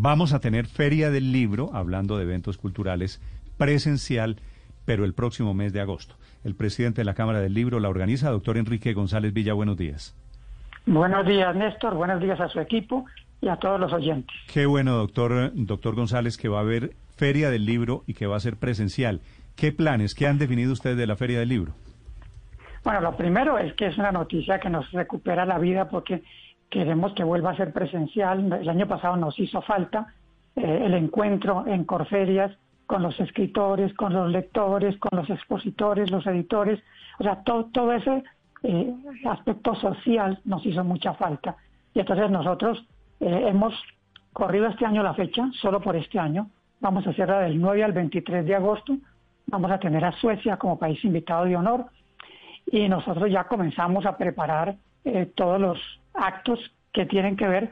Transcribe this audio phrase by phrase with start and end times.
[0.00, 3.20] Vamos a tener Feria del Libro, hablando de eventos culturales,
[3.56, 4.36] presencial,
[4.84, 6.14] pero el próximo mes de agosto.
[6.44, 9.54] El presidente de la Cámara del Libro la organiza, doctor Enrique González Villa.
[9.54, 10.14] Buenos días.
[10.86, 11.96] Buenos días, Néstor.
[11.96, 13.06] Buenos días a su equipo
[13.40, 14.36] y a todos los oyentes.
[14.46, 18.36] Qué bueno, doctor, doctor González, que va a haber Feria del Libro y que va
[18.36, 19.20] a ser presencial.
[19.56, 21.72] ¿Qué planes, qué han definido ustedes de la Feria del Libro?
[22.84, 26.22] Bueno, lo primero es que es una noticia que nos recupera la vida porque
[26.70, 28.52] queremos que vuelva a ser presencial.
[28.52, 30.14] El año pasado nos hizo falta
[30.56, 32.52] eh, el encuentro en Corferias
[32.86, 36.80] con los escritores, con los lectores, con los expositores, los editores.
[37.18, 38.22] O sea, todo, todo ese
[38.62, 38.94] eh,
[39.26, 41.56] aspecto social nos hizo mucha falta.
[41.94, 42.84] Y entonces nosotros
[43.20, 43.74] eh, hemos
[44.32, 46.48] corrido este año la fecha, solo por este año.
[46.80, 48.96] Vamos a hacerla del 9 al 23 de agosto.
[49.46, 51.86] Vamos a tener a Suecia como país invitado de honor.
[52.70, 56.58] Y nosotros ya comenzamos a preparar eh, todos los actos
[56.92, 57.70] que tienen que ver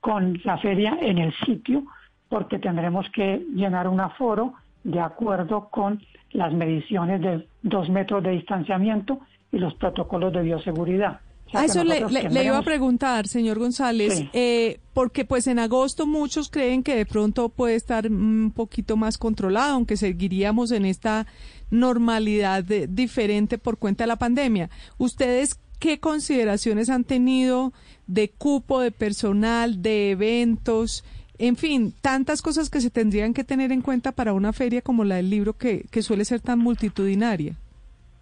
[0.00, 1.84] con la feria en el sitio,
[2.28, 6.00] porque tendremos que llenar un aforo de acuerdo con
[6.32, 9.20] las mediciones de dos metros de distanciamiento
[9.50, 11.20] y los protocolos de bioseguridad.
[11.52, 11.98] a eso le,
[12.44, 17.48] iba a preguntar, señor González, eh, porque pues en agosto muchos creen que de pronto
[17.48, 21.26] puede estar un poquito más controlado, aunque seguiríamos en esta
[21.70, 24.70] normalidad diferente por cuenta de la pandemia.
[24.98, 27.72] ¿Ustedes qué consideraciones han tenido
[28.06, 31.04] de cupo, de personal, de eventos?
[31.38, 35.04] En fin, tantas cosas que se tendrían que tener en cuenta para una feria como
[35.04, 37.54] la del libro que, que suele ser tan multitudinaria.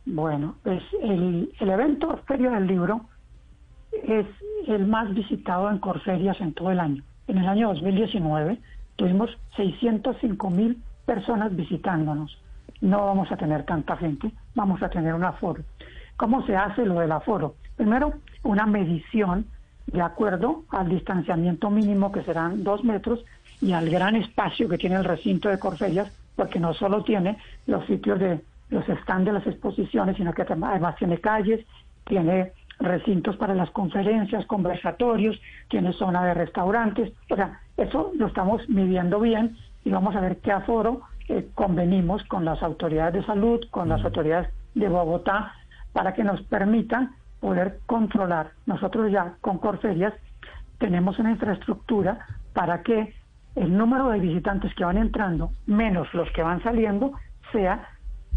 [0.07, 3.07] Bueno, pues el, el evento Feria del Libro
[4.03, 4.27] es
[4.67, 7.03] el más visitado en Corferias en todo el año.
[7.27, 8.59] En el año 2019
[8.97, 12.37] tuvimos 605 mil personas visitándonos.
[12.81, 15.63] No vamos a tener tanta gente, vamos a tener un aforo.
[16.17, 17.55] ¿Cómo se hace lo del aforo?
[17.77, 19.47] Primero, una medición
[19.87, 23.25] de acuerdo al distanciamiento mínimo que serán dos metros
[23.61, 27.85] y al gran espacio que tiene el recinto de Corferias, porque no solo tiene los
[27.87, 31.65] sitios de los stands de las exposiciones, sino que además tiene calles,
[32.05, 38.69] tiene recintos para las conferencias, conversatorios, tiene zona de restaurantes, o sea, eso lo estamos
[38.69, 43.61] midiendo bien y vamos a ver qué aforo eh, convenimos con las autoridades de salud,
[43.71, 45.53] con las autoridades de Bogotá,
[45.95, 48.51] para que nos permitan poder controlar.
[48.67, 50.13] Nosotros ya con Corferias
[50.79, 53.15] tenemos una infraestructura para que
[53.55, 57.13] el número de visitantes que van entrando menos los que van saliendo
[57.53, 57.89] sea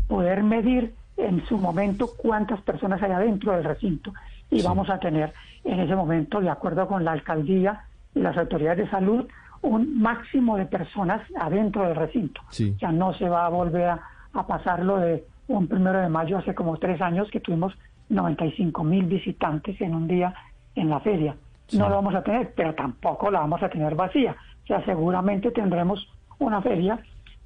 [0.07, 4.13] poder medir en su momento cuántas personas hay adentro del recinto
[4.51, 7.81] y vamos a tener en ese momento, de acuerdo con la alcaldía
[8.13, 9.25] y las autoridades de salud,
[9.63, 12.41] un máximo de personas adentro del recinto.
[12.79, 14.01] Ya no se va a volver a,
[14.33, 17.73] a pasarlo de un primero de mayo hace como tres años que tuvimos
[18.09, 20.33] 95 mil visitantes en un día
[20.75, 21.35] en la feria.
[21.73, 24.35] No lo vamos a tener, pero tampoco la vamos a tener vacía.
[24.63, 26.07] O sea, seguramente tendremos
[26.39, 26.99] una feria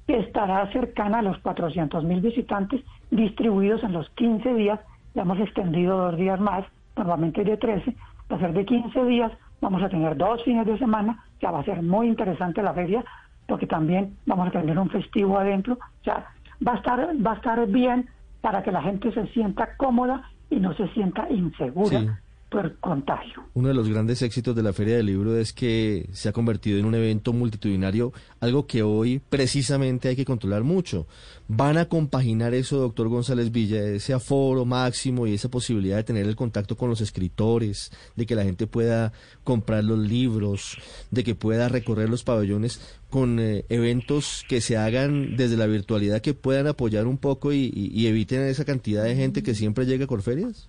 [0.06, 4.80] que estará cercana a los 400 mil visitantes distribuidos en los 15 días.
[5.14, 6.64] Ya hemos extendido dos días más,
[6.96, 7.94] normalmente de 13,
[8.30, 9.32] va a ser de 15 días.
[9.60, 13.04] Vamos a tener dos fines de semana, ya va a ser muy interesante la feria,
[13.46, 15.74] porque también vamos a tener un festivo adentro.
[15.74, 16.26] O sea,
[16.66, 18.08] va a estar, va a estar bien
[18.40, 22.20] para que la gente se sienta cómoda y no se sienta insegura
[22.52, 23.42] por contagio.
[23.54, 26.78] Uno de los grandes éxitos de la Feria del Libro es que se ha convertido
[26.78, 31.06] en un evento multitudinario, algo que hoy precisamente hay que controlar mucho.
[31.48, 36.26] ¿Van a compaginar eso, doctor González Villa, ese aforo máximo y esa posibilidad de tener
[36.26, 39.12] el contacto con los escritores, de que la gente pueda
[39.44, 40.76] comprar los libros,
[41.10, 46.20] de que pueda recorrer los pabellones con eh, eventos que se hagan desde la virtualidad
[46.20, 50.04] que puedan apoyar un poco y, y eviten esa cantidad de gente que siempre llega
[50.04, 50.68] a Corferias?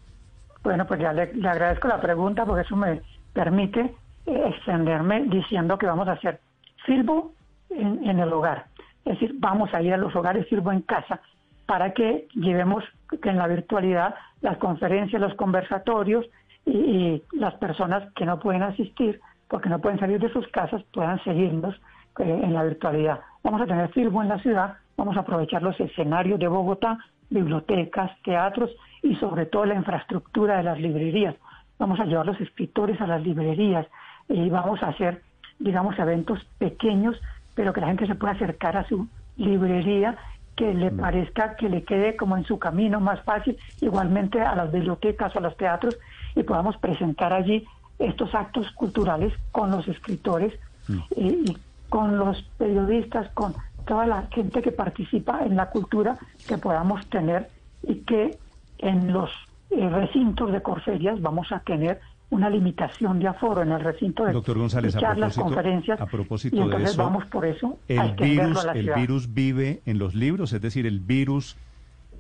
[0.63, 3.01] Bueno, pues ya le, agradezco la pregunta porque eso me
[3.33, 3.93] permite
[4.25, 6.39] eh, extenderme diciendo que vamos a hacer
[6.85, 7.33] silbo
[7.69, 8.65] en, el hogar.
[9.03, 11.19] Es decir, vamos a ir a los hogares silbo en casa
[11.65, 12.83] para que llevemos
[13.21, 16.25] que en la virtualidad las conferencias, los conversatorios
[16.65, 19.19] y, las personas que no pueden asistir
[19.49, 21.75] porque no pueden salir de sus casas puedan seguirnos
[22.19, 23.19] eh, en la virtualidad.
[23.43, 26.97] Vamos a tener silbo en la ciudad, vamos a aprovechar los escenarios de Bogotá,
[27.29, 31.35] bibliotecas, teatros y sobre todo la infraestructura de las librerías.
[31.79, 33.87] Vamos a llevar los escritores a las librerías
[34.29, 35.21] y vamos a hacer
[35.59, 37.19] digamos, eventos pequeños,
[37.55, 39.07] pero que la gente se pueda acercar a su
[39.37, 40.17] librería,
[40.55, 40.97] que le mm.
[40.97, 45.39] parezca que le quede como en su camino más fácil, igualmente a las bibliotecas o
[45.39, 45.97] a los teatros,
[46.35, 47.65] y podamos presentar allí
[47.99, 50.53] estos actos culturales con los escritores
[50.87, 50.99] mm.
[51.15, 51.57] y
[51.89, 53.53] con los periodistas, con
[53.85, 57.49] toda la gente que participa en la cultura que podamos tener
[57.83, 58.37] y que
[58.79, 59.29] en los
[59.69, 61.99] eh, recintos de Corserias vamos a tener
[62.29, 66.01] una limitación de aforo en el recinto de, Doctor González, charlas, conferencias.
[66.01, 69.99] A propósito y entonces de eso, vamos por eso el virus, el virus vive en
[69.99, 71.55] los libros, es decir, el virus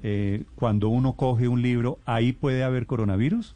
[0.03, 3.55] eh, cuando uno coge un libro, ahí puede haber coronavirus.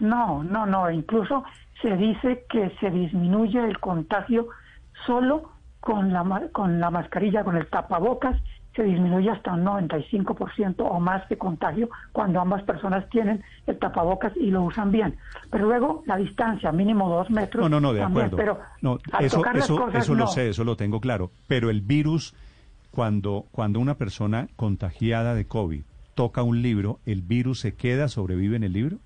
[0.00, 0.90] No, no, no.
[0.90, 1.44] Incluso
[1.82, 4.48] se dice que se disminuye el contagio
[5.06, 5.50] solo
[5.86, 8.36] con la con la mascarilla, con el tapabocas
[8.74, 14.36] se disminuye hasta un 95% o más de contagio cuando ambas personas tienen el tapabocas
[14.36, 15.16] y lo usan bien.
[15.48, 17.62] Pero luego la distancia, mínimo dos metros.
[17.62, 18.36] No, no, no, de acuerdo.
[18.36, 21.30] Pero no, eso, eso, eso lo sé, eso lo tengo claro.
[21.46, 22.34] Pero el virus,
[22.90, 25.84] cuando, cuando una persona contagiada de COVID
[26.16, 28.98] toca un libro, ¿el virus se queda, sobrevive en el libro?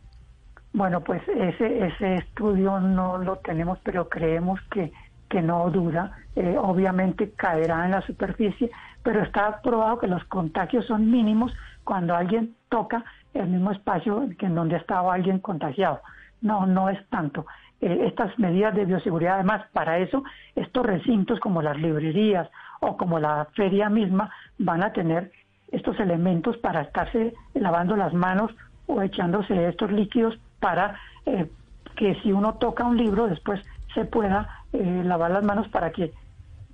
[0.73, 4.93] Bueno, pues ese, ese estudio no lo tenemos, pero creemos que,
[5.31, 6.12] que no duda.
[6.37, 8.71] Eh, obviamente caerá en la superficie,
[9.03, 11.55] pero está probado que los contagios son mínimos
[11.85, 16.00] cuando alguien toca el mismo espacio que en donde estaba alguien contagiado.
[16.43, 17.47] No, no es tanto.
[17.81, 20.23] Eh, estas medidas de bioseguridad, además, para eso,
[20.55, 22.50] estos recintos como las librerías
[22.81, 25.33] o como la feria misma van a tener
[25.71, 28.50] estos elementos para estarse lavando las manos
[28.87, 31.49] o echándose estos líquidos para eh,
[31.97, 33.61] que si uno toca un libro después
[33.95, 36.13] se pueda eh, lavar las manos para que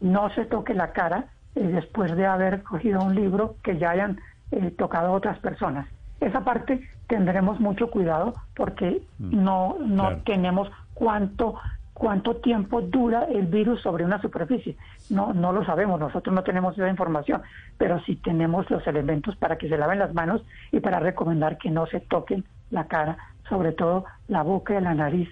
[0.01, 4.21] no se toque la cara eh, después de haber cogido un libro que ya hayan
[4.51, 5.87] eh, tocado otras personas.
[6.21, 11.57] Esa parte tendremos mucho cuidado porque mm, no, no tenemos cuánto
[11.97, 14.77] cuánto tiempo dura el virus sobre una superficie.
[15.09, 17.41] No, no lo sabemos, nosotros no tenemos esa información,
[17.79, 20.43] pero sí tenemos los elementos para que se laven las manos
[20.73, 23.17] y para recomendar que no se toquen la cara,
[23.49, 25.31] sobre todo la boca y la nariz,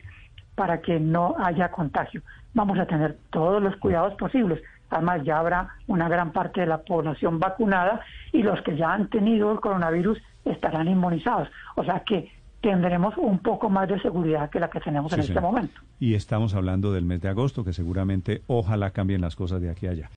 [0.54, 2.22] para que no haya contagio.
[2.54, 4.60] Vamos a tener todos los cuidados posibles,
[4.94, 8.00] Además, ya habrá una gran parte de la población vacunada
[8.32, 11.48] y los que ya han tenido el coronavirus estarán inmunizados.
[11.74, 12.30] O sea que
[12.60, 15.80] tendremos un poco más de seguridad que la que tenemos en este momento.
[15.98, 19.88] Y estamos hablando del mes de agosto, que seguramente ojalá cambien las cosas de aquí
[19.88, 20.10] a allá.